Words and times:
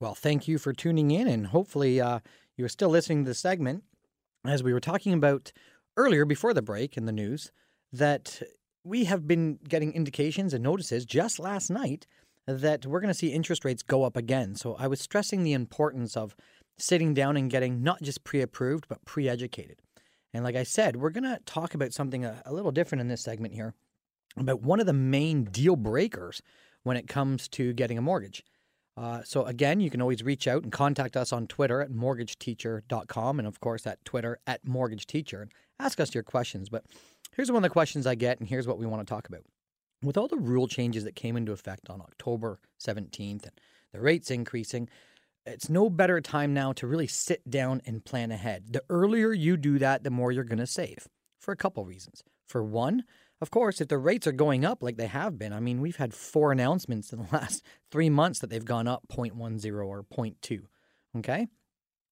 Well, 0.00 0.14
thank 0.14 0.46
you 0.46 0.58
for 0.58 0.72
tuning 0.72 1.10
in, 1.10 1.26
and 1.26 1.48
hopefully, 1.48 2.00
uh, 2.00 2.20
you're 2.56 2.68
still 2.68 2.88
listening 2.88 3.24
to 3.24 3.30
the 3.30 3.34
segment. 3.34 3.82
As 4.46 4.62
we 4.62 4.72
were 4.72 4.80
talking 4.80 5.12
about 5.12 5.50
earlier 5.96 6.24
before 6.24 6.54
the 6.54 6.62
break 6.62 6.96
in 6.96 7.04
the 7.04 7.12
news, 7.12 7.50
that 7.92 8.40
we 8.84 9.04
have 9.04 9.26
been 9.26 9.58
getting 9.68 9.92
indications 9.92 10.54
and 10.54 10.62
notices 10.62 11.04
just 11.04 11.40
last 11.40 11.68
night 11.68 12.06
that 12.46 12.86
we're 12.86 13.00
going 13.00 13.12
to 13.12 13.18
see 13.18 13.32
interest 13.32 13.64
rates 13.64 13.82
go 13.82 14.04
up 14.04 14.16
again. 14.16 14.54
So 14.54 14.76
I 14.76 14.86
was 14.86 15.00
stressing 15.00 15.42
the 15.42 15.52
importance 15.52 16.16
of 16.16 16.36
sitting 16.78 17.12
down 17.12 17.36
and 17.36 17.50
getting 17.50 17.82
not 17.82 18.00
just 18.00 18.22
pre 18.22 18.40
approved, 18.40 18.86
but 18.88 19.04
pre 19.04 19.28
educated. 19.28 19.82
And 20.32 20.44
like 20.44 20.54
I 20.54 20.62
said, 20.62 20.94
we're 20.96 21.10
going 21.10 21.24
to 21.24 21.40
talk 21.44 21.74
about 21.74 21.92
something 21.92 22.24
a, 22.24 22.40
a, 22.46 22.52
little 22.52 22.70
different 22.70 23.00
in 23.00 23.08
this 23.08 23.22
segment 23.22 23.54
here 23.54 23.74
about 24.36 24.62
one 24.62 24.78
of 24.78 24.86
the 24.86 24.92
main 24.92 25.44
deal 25.44 25.74
breakers 25.74 26.40
when 26.84 26.96
it 26.96 27.08
comes 27.08 27.48
to 27.48 27.72
getting 27.72 27.98
a 27.98 28.02
mortgage. 28.02 28.44
Uh, 28.98 29.22
so 29.22 29.44
again, 29.44 29.78
you 29.78 29.90
can 29.90 30.02
always 30.02 30.24
reach 30.24 30.48
out 30.48 30.64
and 30.64 30.72
contact 30.72 31.16
us 31.16 31.32
on 31.32 31.46
Twitter 31.46 31.80
at 31.80 31.90
mortgageteacher.com 31.90 33.38
and 33.38 33.46
of 33.46 33.60
course 33.60 33.86
at 33.86 34.04
Twitter 34.04 34.40
at 34.44 34.64
mortgageteacher 34.66 35.42
and 35.42 35.52
ask 35.78 36.00
us 36.00 36.14
your 36.14 36.24
questions. 36.24 36.68
But 36.68 36.84
here's 37.36 37.50
one 37.50 37.58
of 37.58 37.62
the 37.62 37.72
questions 37.72 38.08
I 38.08 38.16
get 38.16 38.40
and 38.40 38.48
here's 38.48 38.66
what 38.66 38.78
we 38.78 38.86
want 38.86 39.06
to 39.06 39.14
talk 39.14 39.28
about. 39.28 39.42
With 40.02 40.16
all 40.16 40.26
the 40.26 40.36
rule 40.36 40.66
changes 40.66 41.04
that 41.04 41.14
came 41.14 41.36
into 41.36 41.52
effect 41.52 41.88
on 41.88 42.00
October 42.00 42.58
17th 42.84 43.44
and 43.44 43.60
the 43.92 44.00
rates 44.00 44.32
increasing, 44.32 44.88
it's 45.46 45.68
no 45.68 45.88
better 45.88 46.20
time 46.20 46.52
now 46.52 46.72
to 46.72 46.86
really 46.86 47.06
sit 47.06 47.48
down 47.48 47.80
and 47.86 48.04
plan 48.04 48.32
ahead. 48.32 48.72
The 48.72 48.82
earlier 48.90 49.32
you 49.32 49.56
do 49.56 49.78
that, 49.78 50.02
the 50.02 50.10
more 50.10 50.32
you're 50.32 50.42
going 50.42 50.58
to 50.58 50.66
save 50.66 51.06
for 51.40 51.52
a 51.52 51.56
couple 51.56 51.84
reasons. 51.84 52.24
For 52.48 52.64
one, 52.64 53.04
of 53.40 53.50
course, 53.50 53.80
if 53.80 53.88
the 53.88 53.98
rates 53.98 54.26
are 54.26 54.32
going 54.32 54.64
up 54.64 54.82
like 54.82 54.96
they 54.96 55.06
have 55.06 55.38
been, 55.38 55.52
I 55.52 55.60
mean, 55.60 55.80
we've 55.80 55.96
had 55.96 56.12
four 56.14 56.52
announcements 56.52 57.12
in 57.12 57.20
the 57.20 57.28
last 57.32 57.64
three 57.90 58.10
months 58.10 58.40
that 58.40 58.50
they've 58.50 58.64
gone 58.64 58.88
up 58.88 59.04
0.10 59.12 59.64
or 59.80 60.04
0.2. 60.04 60.60
Okay. 61.18 61.46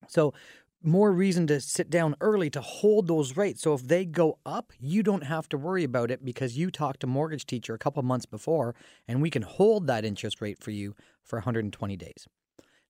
So, 0.09 0.35
more 0.83 1.11
reason 1.11 1.49
to 1.49 1.61
sit 1.61 1.91
down 1.91 2.15
early 2.21 2.49
to 2.51 2.61
hold 2.61 3.09
those 3.09 3.37
rates. 3.37 3.63
So, 3.63 3.75
if 3.75 3.83
they 3.83 4.05
go 4.05 4.39
up, 4.47 4.73
you 4.79 5.03
don't 5.03 5.25
have 5.25 5.49
to 5.49 5.59
worry 5.59 5.85
about 5.85 6.11
it 6.11 6.25
because 6.25 6.57
you 6.57 6.71
talked 6.71 7.01
to 7.01 7.07
mortgage 7.07 7.47
teacher 7.47 7.75
a 7.75 7.79
couple 7.79 8.03
months 8.03 8.27
before 8.27 8.75
and 9.09 9.21
we 9.21 9.31
can 9.31 9.43
hold 9.43 9.87
that 9.87 10.05
interest 10.05 10.41
rate 10.41 10.63
for 10.63 10.71
you 10.71 10.95
for 11.25 11.39
120 11.39 11.97
days. 11.97 12.27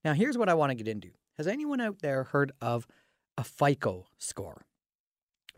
Now, 0.04 0.12
here's 0.12 0.36
what 0.36 0.48
I 0.48 0.54
want 0.54 0.70
to 0.70 0.74
get 0.74 0.88
into. 0.88 1.10
Has 1.38 1.46
anyone 1.46 1.80
out 1.80 2.00
there 2.00 2.24
heard 2.24 2.52
of 2.60 2.86
a 3.38 3.44
FICO 3.44 4.06
score? 4.18 4.66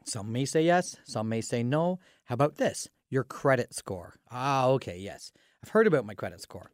Some 0.05 0.33
may 0.33 0.45
say 0.45 0.63
yes, 0.63 0.97
some 1.05 1.29
may 1.29 1.41
say 1.41 1.63
no. 1.63 1.99
How 2.25 2.35
about 2.35 2.57
this? 2.57 2.89
Your 3.11 3.25
credit 3.25 3.75
score. 3.75 4.15
Ah, 4.31 4.67
okay, 4.69 4.99
yes. 4.99 5.33
I've 5.63 5.71
heard 5.71 5.87
about 5.87 6.07
my 6.07 6.15
credit 6.15 6.41
score. 6.41 6.71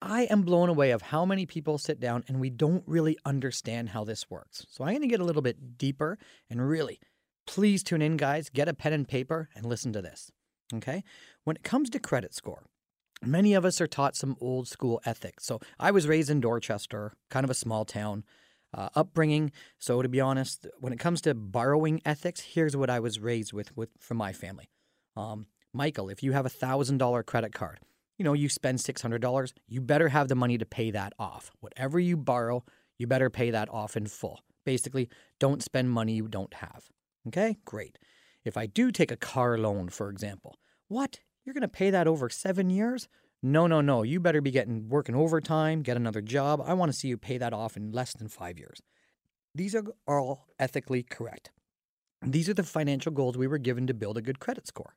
I 0.00 0.24
am 0.24 0.42
blown 0.42 0.68
away 0.68 0.90
of 0.90 1.00
how 1.00 1.24
many 1.24 1.46
people 1.46 1.78
sit 1.78 1.98
down 1.98 2.24
and 2.28 2.38
we 2.38 2.50
don't 2.50 2.84
really 2.86 3.16
understand 3.24 3.90
how 3.90 4.04
this 4.04 4.28
works. 4.28 4.66
So 4.70 4.84
I'm 4.84 4.90
going 4.90 5.02
to 5.02 5.08
get 5.08 5.20
a 5.20 5.24
little 5.24 5.42
bit 5.42 5.78
deeper 5.78 6.18
and 6.50 6.66
really 6.66 7.00
please 7.46 7.82
tune 7.82 8.02
in 8.02 8.16
guys, 8.16 8.48
get 8.48 8.68
a 8.68 8.74
pen 8.74 8.92
and 8.92 9.08
paper 9.08 9.48
and 9.54 9.64
listen 9.64 9.92
to 9.92 10.02
this. 10.02 10.30
Okay? 10.74 11.02
When 11.44 11.56
it 11.56 11.62
comes 11.62 11.90
to 11.90 11.98
credit 11.98 12.34
score, 12.34 12.64
many 13.22 13.54
of 13.54 13.64
us 13.64 13.80
are 13.80 13.86
taught 13.86 14.16
some 14.16 14.36
old 14.40 14.68
school 14.68 15.00
ethics. 15.04 15.46
So 15.46 15.60
I 15.78 15.90
was 15.90 16.08
raised 16.08 16.30
in 16.30 16.40
Dorchester, 16.40 17.14
kind 17.30 17.44
of 17.44 17.50
a 17.50 17.54
small 17.54 17.84
town 17.84 18.24
uh, 18.74 18.88
upbringing. 18.94 19.52
So 19.78 20.02
to 20.02 20.08
be 20.08 20.20
honest, 20.20 20.66
when 20.78 20.92
it 20.92 20.98
comes 20.98 21.20
to 21.22 21.34
borrowing 21.34 22.00
ethics, 22.04 22.40
here's 22.40 22.76
what 22.76 22.90
I 22.90 23.00
was 23.00 23.18
raised 23.18 23.52
with, 23.52 23.76
with 23.76 23.90
from 23.98 24.16
my 24.16 24.32
family. 24.32 24.68
Um, 25.16 25.46
Michael, 25.72 26.08
if 26.08 26.22
you 26.22 26.32
have 26.32 26.46
a 26.46 26.50
thousand 26.50 26.98
dollar 26.98 27.22
credit 27.22 27.52
card, 27.52 27.80
you 28.18 28.24
know 28.24 28.32
you 28.32 28.48
spend 28.48 28.80
six 28.80 29.02
hundred 29.02 29.22
dollars, 29.22 29.54
you 29.68 29.80
better 29.80 30.08
have 30.08 30.28
the 30.28 30.34
money 30.34 30.58
to 30.58 30.66
pay 30.66 30.90
that 30.90 31.12
off. 31.18 31.50
Whatever 31.60 31.98
you 31.98 32.16
borrow, 32.16 32.64
you 32.98 33.06
better 33.06 33.30
pay 33.30 33.50
that 33.50 33.68
off 33.70 33.96
in 33.96 34.06
full. 34.06 34.40
Basically, 34.64 35.08
don't 35.38 35.62
spend 35.62 35.90
money 35.90 36.14
you 36.14 36.28
don't 36.28 36.54
have. 36.54 36.88
Okay, 37.28 37.58
great. 37.64 37.98
If 38.44 38.56
I 38.56 38.66
do 38.66 38.90
take 38.90 39.10
a 39.10 39.16
car 39.16 39.58
loan, 39.58 39.88
for 39.88 40.10
example, 40.10 40.58
what? 40.88 41.20
You're 41.44 41.54
going 41.54 41.62
to 41.62 41.68
pay 41.68 41.90
that 41.90 42.06
over 42.06 42.30
seven 42.30 42.70
years? 42.70 43.08
No, 43.46 43.66
no, 43.66 43.82
no. 43.82 44.04
You 44.04 44.20
better 44.20 44.40
be 44.40 44.50
getting 44.50 44.88
working 44.88 45.14
overtime, 45.14 45.82
get 45.82 45.98
another 45.98 46.22
job. 46.22 46.62
I 46.64 46.72
want 46.72 46.90
to 46.90 46.96
see 46.96 47.08
you 47.08 47.18
pay 47.18 47.36
that 47.36 47.52
off 47.52 47.76
in 47.76 47.92
less 47.92 48.14
than 48.14 48.28
five 48.28 48.58
years. 48.58 48.80
These 49.54 49.74
are 49.74 49.84
all 50.08 50.46
ethically 50.58 51.02
correct. 51.02 51.50
These 52.22 52.48
are 52.48 52.54
the 52.54 52.62
financial 52.62 53.12
goals 53.12 53.36
we 53.36 53.46
were 53.46 53.58
given 53.58 53.86
to 53.86 53.92
build 53.92 54.16
a 54.16 54.22
good 54.22 54.40
credit 54.40 54.66
score. 54.66 54.96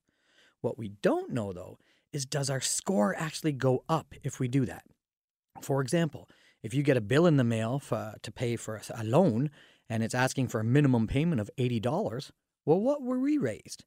What 0.62 0.78
we 0.78 0.94
don't 1.02 1.34
know, 1.34 1.52
though, 1.52 1.78
is 2.14 2.26
does 2.26 2.50
our 2.50 2.62
score 2.62 3.14
actually 3.18 3.52
go 3.52 3.84
up 3.90 4.16
if 4.24 4.40
we 4.40 4.48
do 4.48 4.66
that? 4.66 4.86
For 5.62 5.82
example, 5.82 6.30
if 6.64 6.74
you 6.74 6.84
get 6.84 6.96
a 6.96 7.02
bill 7.02 7.26
in 7.26 7.36
the 7.36 7.44
mail 7.44 7.80
for, 7.80 7.96
uh, 7.96 8.14
to 8.24 8.32
pay 8.32 8.56
for 8.56 8.82
a 8.96 9.04
loan 9.04 9.50
and 9.90 10.02
it's 10.02 10.16
asking 10.16 10.48
for 10.48 10.62
a 10.62 10.64
minimum 10.64 11.06
payment 11.06 11.42
of 11.42 11.52
$80, 11.60 12.32
well, 12.66 12.80
what 12.80 13.02
were 13.02 13.20
we 13.20 13.38
raised? 13.38 13.84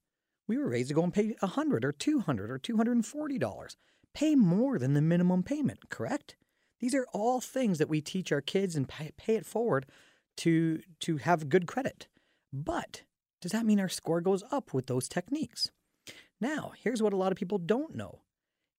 We 0.46 0.58
were 0.58 0.68
raised 0.68 0.88
to 0.88 0.94
go 0.94 1.02
and 1.02 1.14
pay 1.14 1.34
100 1.40 1.82
or 1.82 1.92
200 1.92 2.50
or 2.50 2.58
$240 2.58 3.76
pay 4.14 4.34
more 4.34 4.78
than 4.78 4.94
the 4.94 5.02
minimum 5.02 5.42
payment, 5.42 5.88
correct? 5.90 6.36
These 6.80 6.94
are 6.94 7.06
all 7.12 7.40
things 7.40 7.78
that 7.78 7.88
we 7.88 8.00
teach 8.00 8.32
our 8.32 8.40
kids 8.40 8.74
and 8.74 8.88
pay, 8.88 9.12
it 9.26 9.46
forward 9.46 9.86
to, 10.38 10.80
to 11.00 11.18
have 11.18 11.48
good 11.48 11.66
credit. 11.66 12.08
But 12.52 13.02
does 13.40 13.52
that 13.52 13.66
mean 13.66 13.80
our 13.80 13.88
score 13.88 14.20
goes 14.20 14.42
up 14.50 14.72
with 14.72 14.86
those 14.86 15.08
techniques? 15.08 15.70
Now, 16.40 16.72
here's 16.82 17.02
what 17.02 17.12
a 17.12 17.16
lot 17.16 17.32
of 17.32 17.38
people 17.38 17.58
don't 17.58 17.94
know 17.94 18.20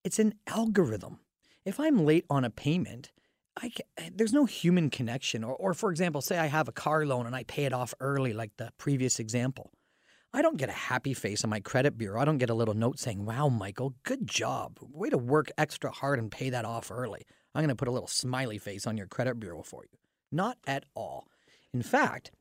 it's 0.04 0.20
an 0.20 0.34
algorithm. 0.48 1.20
If 1.64 1.80
I'm 1.80 2.06
late 2.06 2.26
on 2.28 2.44
a 2.44 2.50
payment, 2.50 3.12
can, 3.60 3.70
eh, 3.98 4.10
there's 4.14 4.34
no 4.34 4.46
human 4.46 4.90
connection. 4.90 5.44
Or, 5.44 5.56
or, 5.56 5.74
for 5.74 5.92
example, 5.92 6.22
say 6.22 6.38
I 6.38 6.48
have 6.48 6.68
a 6.68 6.72
car 6.72 7.06
loan 7.06 7.28
and 7.28 7.36
I 7.36 7.44
pay 7.44 7.66
it 7.66 7.74
off 7.74 7.94
early, 8.00 8.34
like 8.34 8.58
the 8.58 8.72
previous 8.78 9.20
example. 9.20 9.72
I 10.34 10.42
don't 10.42 10.58
get 10.58 10.70
a 10.70 10.74
happy 10.74 11.14
face 11.14 11.44
on 11.44 11.50
my 11.50 11.60
credit 11.60 11.98
bureau. 11.98 12.22
I 12.22 12.26
don't 12.26 12.38
get 12.38 12.50
a 12.50 12.54
little 12.54 12.74
note 12.74 13.00
saying, 13.00 13.26
wow, 13.26 13.50
Michael, 13.50 13.96
good 14.04 14.28
job. 14.28 14.80
Way 14.82 15.10
to 15.10 15.18
work 15.18 15.52
extra 15.58 15.92
hard 15.92 16.20
and 16.20 16.32
pay 16.32 16.50
that 16.50 16.64
off 16.64 16.90
early. 16.90 17.26
I'm 17.54 17.62
going 17.62 17.70
to 17.70 17.76
put 17.76 17.90
a 17.90 17.92
little 17.92 18.08
smiley 18.08 18.58
face 18.58 18.88
on 18.88 18.96
your 18.96 19.08
credit 19.08 19.40
bureau 19.40 19.62
for 19.62 19.84
you. 19.84 19.98
Not 20.32 20.58
at 20.66 20.86
all. 20.96 21.28
In 21.74 21.82
fact, 21.82 22.32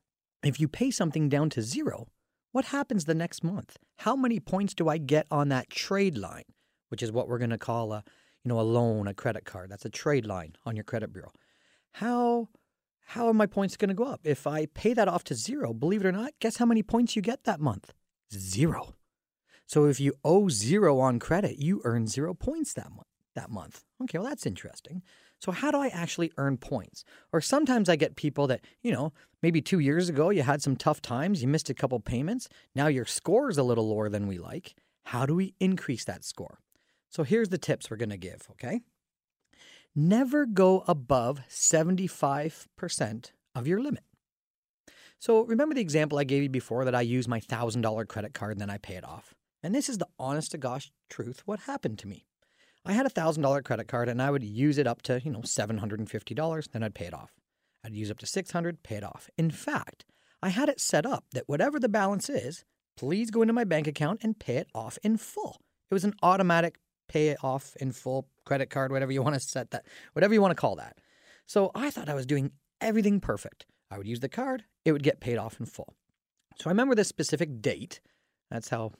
if 0.44 0.60
you 0.60 0.68
pay 0.68 0.92
something 0.92 1.28
down 1.28 1.50
to 1.50 1.62
zero, 1.62 2.06
what 2.52 2.66
happens 2.66 3.04
the 3.04 3.14
next 3.14 3.42
month? 3.42 3.76
How 3.98 4.14
many 4.14 4.38
points 4.38 4.72
do 4.74 4.88
I 4.88 4.98
get 4.98 5.26
on 5.30 5.48
that 5.48 5.68
trade 5.68 6.16
line, 6.16 6.44
which 6.90 7.02
is 7.02 7.10
what 7.10 7.28
we're 7.28 7.38
going 7.38 7.50
to 7.50 7.58
call 7.58 7.92
a, 7.92 8.04
you 8.44 8.48
know, 8.48 8.60
a 8.60 8.62
loan, 8.62 9.06
a 9.06 9.14
credit 9.14 9.44
card. 9.44 9.70
That's 9.70 9.84
a 9.84 9.90
trade 9.90 10.26
line 10.26 10.54
on 10.64 10.76
your 10.76 10.84
credit 10.84 11.12
bureau. 11.12 11.32
How 11.92 12.48
how 13.10 13.26
are 13.26 13.34
my 13.34 13.46
points 13.46 13.76
going 13.76 13.88
to 13.88 13.94
go 13.94 14.04
up? 14.04 14.20
If 14.22 14.46
I 14.46 14.66
pay 14.66 14.94
that 14.94 15.08
off 15.08 15.24
to 15.24 15.34
zero, 15.34 15.74
believe 15.74 16.04
it 16.04 16.06
or 16.06 16.12
not, 16.12 16.30
guess 16.38 16.58
how 16.58 16.64
many 16.64 16.84
points 16.84 17.16
you 17.16 17.22
get 17.22 17.42
that 17.42 17.58
month? 17.58 17.92
Zero. 18.32 18.94
So 19.66 19.86
if 19.86 19.98
you 19.98 20.12
owe 20.24 20.48
zero 20.48 21.00
on 21.00 21.18
credit, 21.18 21.58
you 21.58 21.80
earn 21.82 22.06
zero 22.06 22.34
points 22.34 22.72
that 22.74 22.90
month. 22.90 23.08
That 23.34 23.50
month. 23.50 23.82
Okay, 24.00 24.18
well 24.18 24.28
that's 24.28 24.46
interesting. 24.46 25.02
So 25.40 25.50
how 25.50 25.72
do 25.72 25.78
I 25.78 25.88
actually 25.88 26.30
earn 26.36 26.56
points? 26.56 27.02
Or 27.32 27.40
sometimes 27.40 27.88
I 27.88 27.96
get 27.96 28.14
people 28.14 28.46
that, 28.46 28.60
you 28.80 28.92
know, 28.92 29.12
maybe 29.42 29.60
2 29.60 29.80
years 29.80 30.08
ago 30.08 30.30
you 30.30 30.42
had 30.42 30.62
some 30.62 30.76
tough 30.76 31.02
times, 31.02 31.42
you 31.42 31.48
missed 31.48 31.68
a 31.68 31.74
couple 31.74 31.98
payments, 31.98 32.48
now 32.76 32.86
your 32.86 33.06
score 33.06 33.50
is 33.50 33.58
a 33.58 33.64
little 33.64 33.88
lower 33.88 34.08
than 34.08 34.28
we 34.28 34.38
like. 34.38 34.76
How 35.06 35.26
do 35.26 35.34
we 35.34 35.54
increase 35.58 36.04
that 36.04 36.24
score? 36.24 36.60
So 37.08 37.24
here's 37.24 37.48
the 37.48 37.58
tips 37.58 37.90
we're 37.90 37.96
going 37.96 38.10
to 38.10 38.16
give, 38.16 38.46
okay? 38.52 38.82
Never 39.94 40.46
go 40.46 40.84
above 40.86 41.40
75% 41.48 43.30
of 43.54 43.66
your 43.66 43.80
limit. 43.80 44.04
So 45.18 45.42
remember 45.42 45.74
the 45.74 45.82
example 45.82 46.18
I 46.18 46.24
gave 46.24 46.42
you 46.42 46.48
before 46.48 46.84
that 46.84 46.94
I 46.94 47.02
use 47.02 47.28
my 47.28 47.40
$1,000 47.40 48.08
credit 48.08 48.32
card 48.32 48.52
and 48.52 48.60
then 48.60 48.70
I 48.70 48.78
pay 48.78 48.94
it 48.94 49.04
off. 49.04 49.34
And 49.62 49.74
this 49.74 49.88
is 49.90 49.98
the 49.98 50.08
honest 50.18 50.52
to 50.52 50.58
gosh 50.58 50.90
truth 51.10 51.42
what 51.44 51.60
happened 51.60 51.98
to 51.98 52.08
me. 52.08 52.24
I 52.86 52.92
had 52.92 53.04
a 53.04 53.10
$1,000 53.10 53.62
credit 53.62 53.88
card 53.88 54.08
and 54.08 54.22
I 54.22 54.30
would 54.30 54.42
use 54.42 54.78
it 54.78 54.86
up 54.86 55.02
to, 55.02 55.20
you 55.22 55.30
know, 55.30 55.40
$750, 55.40 56.70
then 56.72 56.82
I'd 56.82 56.94
pay 56.94 57.04
it 57.04 57.12
off. 57.12 57.34
I'd 57.84 57.94
use 57.94 58.10
up 58.10 58.18
to 58.18 58.26
600, 58.26 58.82
pay 58.82 58.96
it 58.96 59.04
off. 59.04 59.28
In 59.36 59.50
fact, 59.50 60.06
I 60.42 60.48
had 60.48 60.70
it 60.70 60.80
set 60.80 61.04
up 61.04 61.24
that 61.32 61.44
whatever 61.46 61.78
the 61.78 61.88
balance 61.88 62.30
is, 62.30 62.64
please 62.96 63.30
go 63.30 63.42
into 63.42 63.52
my 63.52 63.64
bank 63.64 63.86
account 63.86 64.20
and 64.22 64.38
pay 64.38 64.56
it 64.56 64.68
off 64.74 64.98
in 65.02 65.18
full. 65.18 65.60
It 65.90 65.94
was 65.94 66.04
an 66.04 66.14
automatic 66.22 66.78
pay 67.10 67.28
it 67.28 67.38
off 67.42 67.74
in 67.80 67.90
full 67.90 68.28
credit 68.44 68.70
card, 68.70 68.92
whatever 68.92 69.10
you 69.10 69.20
want 69.20 69.34
to 69.34 69.40
set 69.40 69.72
that, 69.72 69.84
whatever 70.12 70.32
you 70.32 70.40
want 70.40 70.52
to 70.52 70.60
call 70.60 70.76
that. 70.76 70.98
So 71.46 71.72
I 71.74 71.90
thought 71.90 72.08
I 72.08 72.14
was 72.14 72.24
doing 72.24 72.52
everything 72.80 73.18
perfect. 73.18 73.66
I 73.90 73.98
would 73.98 74.06
use 74.06 74.20
the 74.20 74.28
card, 74.28 74.64
it 74.84 74.92
would 74.92 75.02
get 75.02 75.20
paid 75.20 75.36
off 75.36 75.58
in 75.58 75.66
full. 75.66 75.96
So 76.56 76.70
I 76.70 76.70
remember 76.70 76.94
this 76.94 77.08
specific 77.08 77.60
date. 77.60 78.00
That's 78.50 78.68
how 78.68 78.92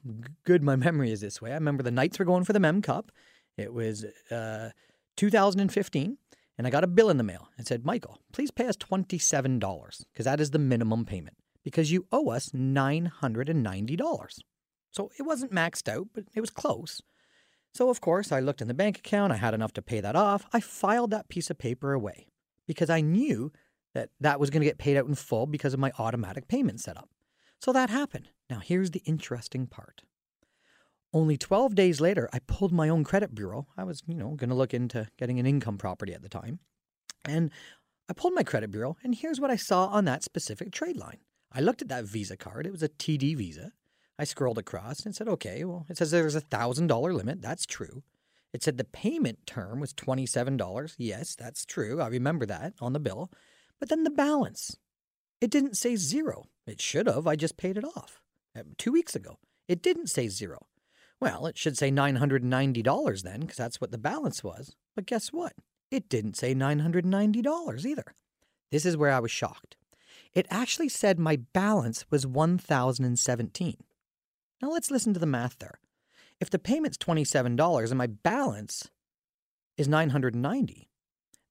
good 0.45 0.65
my 0.65 0.75
memory 0.77 1.13
is 1.13 1.21
this 1.21 1.41
way. 1.41 1.53
I 1.53 1.55
remember 1.55 1.85
the 1.85 1.93
Knights 1.93 2.19
were 2.19 2.25
going 2.25 2.45
for 2.45 2.53
the 2.53 2.61
Mem 2.61 2.83
Cup. 2.83 3.13
It 3.57 3.73
was 3.73 4.05
uh, 4.31 4.71
2015, 5.17 6.19
and 6.59 6.67
I 6.67 6.71
got 6.71 6.83
a 6.83 6.89
bill 6.89 7.11
in 7.11 7.17
the 7.17 7.23
mail. 7.23 7.49
It 7.59 7.69
said, 7.69 7.85
Michael, 7.85 8.19
please 8.33 8.51
pay 8.51 8.67
us 8.67 8.77
$27 8.77 10.05
because 10.13 10.25
that 10.25 10.41
is 10.41 10.51
the 10.51 10.59
minimum 10.59 11.05
payment 11.05 11.37
because 11.63 11.93
you 11.93 12.07
owe 12.11 12.31
us 12.31 12.51
$990. 12.51 14.39
So 14.91 15.11
it 15.19 15.23
wasn't 15.23 15.53
maxed 15.53 15.89
out, 15.89 16.09
but 16.13 16.25
it 16.35 16.41
was 16.41 16.51
close. 16.51 17.01
So, 17.73 17.89
of 17.89 18.01
course, 18.01 18.33
I 18.33 18.41
looked 18.41 18.61
in 18.61 18.69
the 18.69 18.75
bank 18.75 18.99
account. 18.99 19.33
I 19.33 19.37
had 19.37 19.55
enough 19.55 19.73
to 19.75 19.83
pay 19.83 20.01
that 20.01 20.17
off. 20.17 20.45
I 20.53 20.61
filed 20.61 21.11
that 21.13 21.29
piece 21.29 21.51
of 21.51 21.59
paper 21.59 21.93
away. 21.93 22.27
because 22.71 22.89
I 22.89 23.01
knew 23.01 23.51
that 23.95 24.11
that 24.21 24.39
was 24.39 24.49
going 24.49 24.61
to 24.61 24.67
get 24.67 24.79
paid 24.79 24.97
out 24.97 25.07
in 25.07 25.17
full 25.17 25.49
because 25.49 25.75
of 25.75 25.81
my 25.81 25.91
automatic 25.99 26.47
payment 26.47 26.79
setup. 26.81 27.09
So 27.59 27.73
that 27.73 27.91
happened. 27.91 28.29
Now, 28.49 28.61
here's 28.61 28.93
the 28.93 29.03
interesting 29.05 29.67
part. 29.67 30.03
Only 31.13 31.37
12 31.37 31.75
days 31.75 32.01
later, 32.01 32.29
I 32.33 32.39
pulled 32.39 32.71
my 32.71 32.89
own 32.89 33.03
credit 33.03 33.35
bureau. 33.35 33.67
I 33.77 33.83
was, 33.83 34.05
you 34.07 34.15
know, 34.15 34.37
going 34.37 34.51
to 34.51 34.55
look 34.55 34.73
into 34.73 35.09
getting 35.19 35.41
an 35.41 35.47
income 35.47 35.79
property 35.79 36.15
at 36.15 36.23
the 36.23 36.29
time. 36.29 36.61
And 37.25 37.51
I 38.09 38.13
pulled 38.13 38.35
my 38.35 38.45
credit 38.45 38.71
bureau, 38.71 38.97
and 39.03 39.17
here's 39.17 39.41
what 39.41 39.51
I 39.51 39.57
saw 39.57 39.87
on 39.87 40.05
that 40.05 40.23
specific 40.23 40.71
trade 40.71 40.97
line. 40.97 41.19
I 41.53 41.61
looked 41.61 41.83
at 41.83 41.89
that 41.89 42.05
Visa 42.05 42.37
card. 42.37 42.67
It 42.67 42.73
was 42.73 42.85
a 42.85 42.89
TD 42.89 43.37
Visa. 43.37 43.73
I 44.21 44.25
scrolled 44.25 44.59
across 44.59 45.07
and 45.07 45.17
said, 45.17 45.29
okay, 45.29 45.65
well, 45.65 45.87
it 45.89 45.97
says 45.97 46.11
there's 46.11 46.37
a 46.37 46.43
$1,000 46.43 47.15
limit. 47.15 47.41
That's 47.41 47.65
true. 47.65 48.03
It 48.53 48.63
said 48.63 48.77
the 48.77 48.85
payment 48.85 49.47
term 49.47 49.81
was 49.81 49.95
$27. 49.95 50.95
Yes, 50.99 51.35
that's 51.35 51.65
true. 51.65 52.03
I 52.03 52.09
remember 52.09 52.45
that 52.45 52.75
on 52.83 52.93
the 52.93 53.01
bill. 53.01 53.31
But 53.79 53.89
then 53.89 54.05
the 54.05 54.11
balance, 54.11 54.77
it 55.41 55.51
didn't 55.51 55.79
say 55.79 55.97
zero. 55.97 56.45
It 56.67 56.83
should 56.83 57.07
have. 57.07 57.27
I 57.27 57.35
just 57.35 57.57
paid 57.57 57.79
it 57.79 57.85
off 57.97 58.21
uh, 58.55 58.65
two 58.77 58.93
weeks 58.93 59.17
ago. 59.17 59.39
It 59.69 59.81
didn't 59.81 60.09
say 60.09 60.29
zero. 60.29 60.67
Well, 61.19 61.47
it 61.47 61.57
should 61.57 61.79
say 61.79 61.91
$990 61.91 63.23
then, 63.23 63.41
because 63.41 63.57
that's 63.57 63.81
what 63.81 63.91
the 63.91 63.97
balance 63.97 64.45
was. 64.45 64.77
But 64.95 65.07
guess 65.07 65.29
what? 65.29 65.55
It 65.91 66.11
didn't 66.11 66.37
say 66.37 66.55
$990 66.55 67.87
either. 67.87 68.15
This 68.71 68.85
is 68.85 68.99
where 68.99 69.13
I 69.13 69.21
was 69.21 69.31
shocked. 69.31 69.77
It 70.35 70.47
actually 70.51 70.91
said 70.91 71.19
my 71.19 71.37
balance 71.55 72.05
was 72.11 72.27
1017 72.27 73.79
Now 74.61 74.71
let's 74.71 74.91
listen 74.91 75.15
to 75.15 75.21
the 75.21 75.27
math 75.27 75.59
there. 75.59 75.79
If 76.41 76.51
the 76.51 76.59
payment's 76.59 76.99
$27 76.99 77.89
and 77.89 77.99
my 77.99 78.07
balance 78.07 78.89
is 79.77 79.89
990 79.89 80.89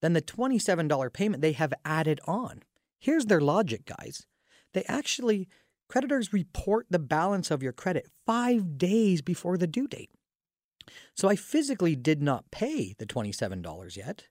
then 0.01 0.13
the 0.13 0.21
$27 0.21 1.11
payment 1.11 1.41
they 1.41 1.51
have 1.51 1.73
added 1.83 2.21
on. 2.25 2.63
Here's 2.99 3.25
their 3.25 3.41
logic, 3.41 3.85
guys. 3.85 4.25
They 4.73 4.83
actually 4.85 5.49
Creditors 5.89 6.31
report 6.31 6.85
the 6.91 6.99
balance 6.99 7.49
of 7.49 7.63
your 7.63 7.73
credit 7.73 8.07
five 8.25 8.77
days 8.77 9.23
before 9.23 9.57
the 9.57 9.65
due 9.65 9.87
date. 9.87 10.11
So 11.15 11.27
I 11.27 11.35
physically 11.35 11.95
did 11.95 12.21
not 12.21 12.51
pay 12.51 12.93
the 12.99 13.07
$27 13.07 13.97
yet. 13.97 14.25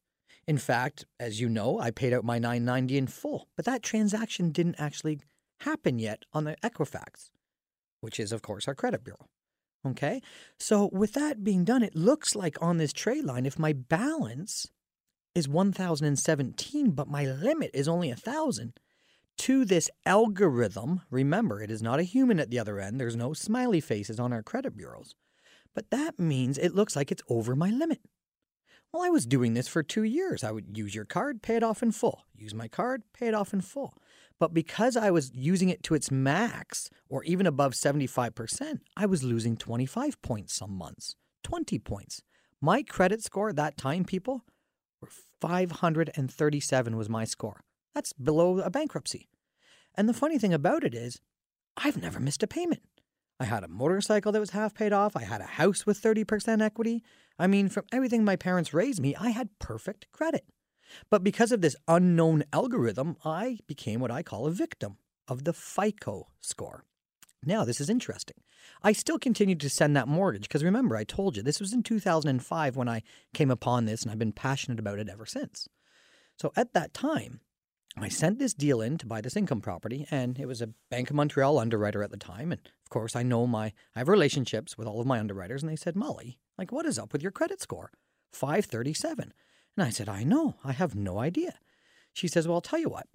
In 0.47 0.57
fact, 0.57 1.05
as 1.19 1.41
you 1.41 1.49
know, 1.49 1.81
I 1.81 1.91
paid 1.91 2.13
out 2.13 2.25
my 2.25 2.39
990 2.39 2.97
in 2.97 3.07
full, 3.09 3.49
but 3.57 3.65
that 3.65 3.83
transaction 3.83 4.51
didn't 4.51 4.77
actually 4.79 5.21
happen 5.63 5.99
yet 5.99 6.23
on 6.33 6.45
the 6.45 6.57
Equifax, 6.63 7.31
which 8.01 8.21
is 8.21 8.33
of 8.33 8.43
course 8.43 8.69
our 8.69 8.75
credit 8.75 9.05
bureau. 9.05 9.27
Okay? 9.87 10.21
So 10.59 10.91
with 10.93 11.13
that 11.13 11.45
being 11.45 11.65
done, 11.65 11.83
it 11.83 11.95
looks 11.95 12.35
like 12.35 12.57
on 12.61 12.79
this 12.79 12.93
trade 12.93 13.25
line 13.25 13.47
if 13.47 13.59
my 13.59 13.73
balance 13.73 14.69
is 15.35 15.49
1017 15.49 16.91
but 16.91 17.09
my 17.09 17.25
limit 17.25 17.71
is 17.75 17.89
only 17.89 18.09
1000, 18.09 18.73
to 19.39 19.65
this 19.65 19.89
algorithm. 20.05 21.03
Remember, 21.11 21.63
it 21.63 21.71
is 21.71 21.81
not 21.81 22.01
a 22.01 22.05
human 22.05 22.41
at 22.41 22.51
the 22.51 22.59
other 22.59 22.79
end. 22.81 23.01
There's 23.01 23.17
no 23.17 23.33
smiley 23.33 23.81
faces 23.81 24.19
on 24.19 24.33
our 24.33 24.43
credit 24.43 24.77
bureaus. 24.77 25.15
But 25.75 25.91
that 25.91 26.19
means 26.19 26.59
it 26.59 26.75
looks 26.75 26.97
like 26.97 27.13
it's 27.13 27.23
over 27.29 27.55
my 27.55 27.71
limit. 27.71 28.01
Well, 28.93 29.03
I 29.03 29.11
was 29.11 29.27
doing 29.27 29.53
this 29.53 29.69
for 29.69 29.83
two 29.83 30.03
years. 30.03 30.43
I 30.43 30.51
would 30.51 30.79
use 30.79 30.95
your 30.95 31.05
card, 31.05 31.43
pay 31.43 31.57
it 31.57 31.63
off 31.63 31.83
in 31.83 31.93
full. 31.93 32.25
Use 32.35 32.55
my 32.55 32.69
card, 32.69 33.03
pay 33.13 33.29
it 33.29 33.35
off 33.35 33.53
in 33.53 33.61
full. 33.61 33.95
But 34.41 34.55
because 34.55 34.97
I 34.97 35.11
was 35.11 35.31
using 35.35 35.69
it 35.69 35.83
to 35.85 35.95
its 35.95 36.11
max, 36.11 36.89
or 37.09 37.23
even 37.25 37.47
above 37.47 37.73
75%, 37.73 38.79
I 38.97 39.05
was 39.05 39.23
losing 39.23 39.57
25 39.57 40.23
points 40.23 40.55
some 40.55 40.73
months, 40.73 41.17
20 41.45 41.79
points. 41.81 42.23
My 42.61 42.83
credit 42.83 43.23
score 43.23 43.51
at 43.51 43.57
that 43.57 43.77
time, 43.77 44.05
people, 44.05 44.45
were 45.03 45.11
537 45.41 46.97
was 46.97 47.09
my 47.09 47.25
score. 47.25 47.61
That's 47.95 48.13
below 48.15 48.61
a 48.61 48.71
bankruptcy. 48.71 49.29
And 49.97 50.09
the 50.09 50.15
funny 50.15 50.39
thing 50.39 50.55
about 50.55 50.85
it 50.85 50.95
is, 50.95 51.21
I've 51.77 52.01
never 52.01 52.21
missed 52.21 52.43
a 52.43 52.47
payment. 52.47 52.83
I 53.41 53.45
had 53.45 53.63
a 53.63 53.69
motorcycle 53.69 54.33
that 54.33 54.41
was 54.41 54.51
half 54.51 54.75
paid 54.75 54.93
off. 54.93 55.17
I 55.17 55.23
had 55.23 55.41
a 55.41 55.45
house 55.45 55.87
with 55.87 56.03
30% 56.03 56.61
equity. 56.61 57.03
I 57.39 57.47
mean, 57.47 57.69
from 57.69 57.85
everything 57.93 58.25
my 58.25 58.37
parents 58.37 58.75
raised 58.75 59.01
me, 59.01 59.15
I 59.15 59.31
had 59.31 59.59
perfect 59.59 60.11
credit. 60.13 60.45
But 61.11 61.23
because 61.23 61.53
of 61.53 61.61
this 61.61 61.77
unknown 61.87 62.45
algorithm, 62.53 63.17
I 63.25 63.59
became 63.67 64.01
what 64.01 64.11
I 64.11 64.23
call 64.23 64.47
a 64.47 64.51
victim 64.51 64.97
of 65.29 65.45
the 65.45 65.53
FICO 65.53 66.29
score. 66.41 66.85
Now, 67.45 67.65
this 67.65 67.81
is 67.81 67.89
interesting. 67.89 68.37
I 68.83 68.93
still 68.93 69.19
continued 69.19 69.61
to 69.61 69.71
send 69.71 69.97
that 69.97 70.09
mortgage 70.09 70.43
because 70.43 70.65
remember, 70.65 70.97
I 70.97 71.05
told 71.05 71.37
you 71.37 71.43
this 71.43 71.61
was 71.61 71.73
in 71.73 71.83
2005 71.83 72.77
when 72.77 72.89
I 72.89 73.03
came 73.33 73.51
upon 73.51 73.85
this, 73.85 74.03
and 74.03 74.11
I've 74.11 74.19
been 74.19 74.33
passionate 74.33 74.81
about 74.81 74.99
it 74.99 75.09
ever 75.09 75.27
since. 75.27 75.69
So 76.37 76.53
at 76.57 76.75
that 76.75 76.95
time, 76.95 77.41
I 78.05 78.09
sent 78.09 78.39
this 78.39 78.55
deal 78.55 78.81
in 78.81 78.99
to 78.99 79.07
buy 79.07 79.21
this 79.21 79.37
income 79.37 79.61
property, 79.61 80.07
and 80.11 80.39
it 80.39 80.47
was 80.47 80.61
a 80.61 80.71
Bank 80.91 81.11
of 81.11 81.17
Montreal 81.17 81.59
underwriter 81.59 82.03
at 82.03 82.11
the 82.11 82.17
time. 82.17 82.53
And 82.53 82.61
of 82.61 82.91
course, 82.91 83.17
I 83.17 83.23
know 83.23 83.47
my, 83.47 83.73
I 83.95 84.01
have 84.01 84.09
relationships 84.09 84.77
with 84.77 84.87
all 84.87 85.01
of 85.01 85.07
my 85.07 85.19
underwriters, 85.19 85.63
and 85.63 85.71
they 85.71 85.77
said, 85.77 85.97
Molly, 85.97 86.39
like, 86.57 86.73
what 86.73 86.87
is 86.87 86.99
up 86.99 87.13
with 87.13 87.23
your 87.23 87.33
credit 87.33 87.61
score? 87.61 87.91
537. 88.33 89.33
And 89.77 89.87
I 89.87 89.91
said, 89.91 90.09
I 90.09 90.25
know, 90.25 90.57
I 90.65 90.73
have 90.73 90.95
no 90.95 91.19
idea. 91.19 91.55
She 92.13 92.29
says, 92.29 92.47
Well, 92.47 92.57
I'll 92.57 92.61
tell 92.61 92.81
you 92.81 92.89
what, 92.89 93.07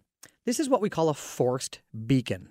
this 0.45 0.59
is 0.59 0.69
what 0.69 0.81
we 0.81 0.89
call 0.89 1.09
a 1.09 1.13
forced 1.13 1.81
beacon. 2.05 2.49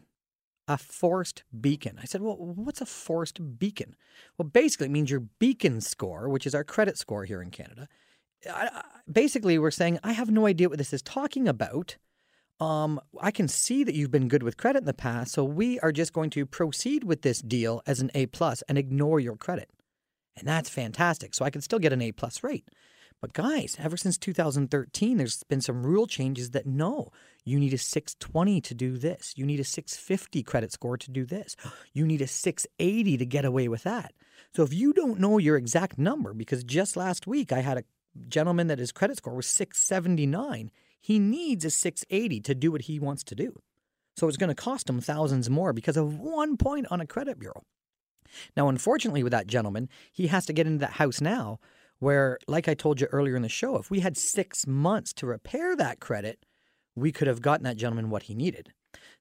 A 0.69 0.79
forced 0.79 1.43
beacon. 1.61 1.99
I 2.01 2.05
said, 2.05 2.21
Well, 2.21 2.37
what's 2.37 2.81
a 2.81 2.87
forced 2.87 3.59
beacon? 3.59 3.97
Well, 4.39 4.49
basically, 4.49 4.87
it 4.87 4.93
means 4.93 5.11
your 5.11 5.21
beacon 5.39 5.81
score, 5.81 6.29
which 6.29 6.47
is 6.47 6.55
our 6.55 6.65
credit 6.65 6.99
score 6.99 7.25
here 7.25 7.43
in 7.43 7.51
Canada. 7.51 7.89
I, 8.49 8.83
basically, 9.11 9.59
we're 9.59 9.71
saying, 9.71 9.99
I 10.03 10.13
have 10.13 10.31
no 10.31 10.47
idea 10.47 10.69
what 10.69 10.79
this 10.79 10.93
is 10.93 11.03
talking 11.03 11.49
about 11.49 11.97
um, 12.63 13.01
I 13.21 13.33
can 13.33 13.49
see 13.49 13.83
that 13.83 13.97
you've 13.97 14.13
been 14.13 14.29
good 14.29 14.45
with 14.45 14.57
credit 14.57 14.83
in 14.83 14.85
the 14.85 14.95
past, 14.95 15.33
so 15.33 15.43
we 15.43 15.81
are 15.81 15.91
just 15.91 16.13
going 16.13 16.31
to 16.31 16.47
proceed 16.47 17.03
with 17.03 17.23
this 17.23 17.43
deal 17.43 17.83
as 17.89 18.01
an 18.01 18.13
A 18.15 18.27
plus 18.27 18.63
and 18.69 18.79
ignore 18.79 19.19
your 19.19 19.37
credit. 19.37 19.69
And 20.37 20.47
that's 20.47 20.71
fantastic. 20.71 21.35
So 21.35 21.45
I 21.45 21.51
can 21.51 21.61
still 21.61 21.81
get 21.81 21.93
an 21.93 22.01
A 22.01 22.13
plus 22.13 22.45
rate. 22.45 22.69
But 23.21 23.33
guys, 23.33 23.77
ever 23.81 23.97
since 23.97 24.17
2013, 24.17 25.17
there's 25.17 25.43
been 25.45 25.61
some 25.61 25.85
rule 25.85 26.07
changes 26.07 26.51
that 26.51 26.65
no, 26.65 27.11
you 27.45 27.59
need 27.59 27.75
a 27.75 27.79
620 27.79 28.61
to 28.61 28.75
do 28.75 28.97
this. 28.97 29.35
You 29.37 29.45
need 29.45 29.59
a 29.59 29.65
650 29.65 30.45
credit 30.45 30.71
score 30.71 30.97
to 30.97 31.11
do 31.11 31.25
this. 31.25 31.57
You 31.93 32.07
need 32.07 32.23
a 32.23 32.29
680 32.29 33.17
to 33.17 33.27
get 33.27 33.45
away 33.45 33.67
with 33.67 33.83
that. 33.83 34.13
So 34.55 34.63
if 34.63 34.73
you 34.73 34.93
don't 34.93 35.19
know 35.19 35.39
your 35.39 35.57
exact 35.57 35.99
number, 35.99 36.33
because 36.33 36.63
just 36.63 36.97
last 36.97 37.27
week 37.27 37.53
I 37.53 37.61
had 37.61 37.79
a 37.79 37.85
gentleman 38.29 38.69
that 38.69 38.79
his 38.79 38.93
credit 38.93 39.17
score 39.17 39.35
was 39.35 39.47
679 39.47 40.71
he 41.03 41.19
needs 41.19 41.65
a 41.65 41.71
680 41.71 42.41
to 42.41 42.55
do 42.55 42.73
what 42.73 42.83
he 42.83 42.99
wants 42.99 43.25
to 43.25 43.35
do. 43.35 43.61
So 44.17 44.29
it's 44.29 44.37
going 44.37 44.49
to 44.49 44.55
cost 44.55 44.89
him 44.89 45.01
thousands 45.01 45.51
more 45.51 45.73
because 45.73 45.97
of 45.97 46.19
one 46.19 46.57
point 46.57 46.87
on 46.91 47.01
a 47.01 47.07
credit 47.07 47.39
bureau. 47.39 47.63
Now, 48.57 48.69
unfortunately, 48.69 49.23
with 49.23 49.33
that 49.33 49.47
gentleman, 49.47 49.89
he 50.13 50.29
has 50.29 50.47
to 50.47 50.53
get 50.53 50.67
into 50.67 50.79
that 50.79 50.93
house 50.93 51.21
now 51.21 51.59
where, 51.99 52.39
like 52.47 52.69
I 52.69 52.75
told 52.75 53.01
you 53.01 53.09
earlier 53.13 53.37
in 53.37 53.43
the 53.43 53.49
show, 53.49 53.77
if 53.77 53.91
we 53.91 54.01
had 54.01 54.17
six 54.17 54.67
months 54.67 55.13
to 55.15 55.27
repair 55.27 55.77
that 55.77 56.01
credit, 56.01 56.45
we 56.95 57.13
could 57.13 57.29
have 57.29 57.43
gotten 57.43 57.65
that 57.65 57.77
gentleman 57.77 58.11
what 58.11 58.25
he 58.25 58.35
needed. 58.35 58.73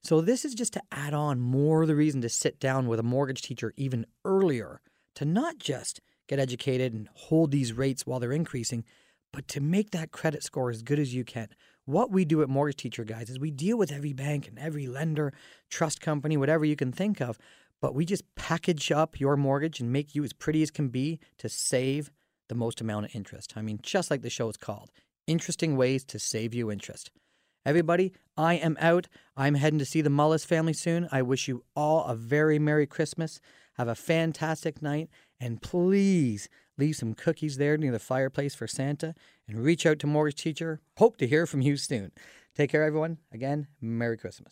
So, 0.02 0.20
this 0.20 0.44
is 0.44 0.54
just 0.54 0.72
to 0.74 0.82
add 0.90 1.14
on 1.14 1.40
more 1.40 1.86
the 1.86 1.94
reason 1.94 2.20
to 2.22 2.28
sit 2.28 2.58
down 2.58 2.88
with 2.88 3.00
a 3.00 3.04
mortgage 3.04 3.42
teacher 3.42 3.72
even 3.76 4.06
earlier 4.24 4.80
to 5.14 5.24
not 5.24 5.58
just 5.58 6.00
get 6.28 6.38
educated 6.38 6.92
and 6.92 7.08
hold 7.14 7.50
these 7.50 7.72
rates 7.72 8.06
while 8.06 8.20
they're 8.20 8.32
increasing, 8.32 8.84
but 9.32 9.48
to 9.48 9.60
make 9.60 9.90
that 9.90 10.12
credit 10.12 10.42
score 10.42 10.70
as 10.70 10.82
good 10.82 10.98
as 10.98 11.14
you 11.14 11.24
can. 11.24 11.48
What 11.84 12.12
we 12.12 12.24
do 12.24 12.42
at 12.42 12.48
Mortgage 12.48 12.76
Teacher, 12.76 13.04
guys, 13.04 13.28
is 13.28 13.40
we 13.40 13.50
deal 13.50 13.76
with 13.76 13.90
every 13.90 14.12
bank 14.12 14.46
and 14.46 14.58
every 14.58 14.86
lender, 14.86 15.32
trust 15.68 16.00
company, 16.00 16.36
whatever 16.36 16.64
you 16.64 16.76
can 16.76 16.92
think 16.92 17.20
of, 17.20 17.38
but 17.80 17.94
we 17.94 18.04
just 18.04 18.22
package 18.36 18.92
up 18.92 19.18
your 19.18 19.36
mortgage 19.36 19.80
and 19.80 19.92
make 19.92 20.14
you 20.14 20.22
as 20.22 20.32
pretty 20.32 20.62
as 20.62 20.70
can 20.70 20.88
be 20.88 21.18
to 21.38 21.48
save 21.48 22.12
the 22.48 22.54
most 22.54 22.80
amount 22.80 23.06
of 23.06 23.16
interest. 23.16 23.54
I 23.56 23.62
mean, 23.62 23.80
just 23.82 24.10
like 24.10 24.22
the 24.22 24.30
show 24.30 24.48
is 24.48 24.56
called 24.56 24.90
Interesting 25.26 25.76
Ways 25.76 26.04
to 26.04 26.20
Save 26.20 26.54
You 26.54 26.70
Interest. 26.70 27.10
Everybody, 27.66 28.12
I 28.36 28.54
am 28.54 28.76
out. 28.80 29.08
I'm 29.36 29.54
heading 29.54 29.78
to 29.80 29.84
see 29.84 30.02
the 30.02 30.10
Mullis 30.10 30.46
family 30.46 30.72
soon. 30.72 31.08
I 31.10 31.22
wish 31.22 31.48
you 31.48 31.64
all 31.74 32.04
a 32.04 32.14
very 32.14 32.58
Merry 32.58 32.86
Christmas. 32.86 33.40
Have 33.74 33.88
a 33.88 33.94
fantastic 33.94 34.82
night. 34.82 35.08
And 35.40 35.62
please 35.62 36.48
leave 36.78 36.96
some 36.96 37.14
cookies 37.14 37.56
there 37.56 37.76
near 37.76 37.92
the 37.92 37.98
fireplace 37.98 38.54
for 38.54 38.66
Santa 38.66 39.14
and 39.46 39.58
reach 39.58 39.86
out 39.86 39.98
to 40.00 40.06
Mortgage 40.06 40.42
Teacher. 40.42 40.80
Hope 40.98 41.16
to 41.18 41.26
hear 41.26 41.46
from 41.46 41.60
you 41.60 41.76
soon. 41.76 42.12
Take 42.54 42.70
care, 42.70 42.84
everyone. 42.84 43.18
Again, 43.32 43.68
Merry 43.80 44.16
Christmas. 44.16 44.50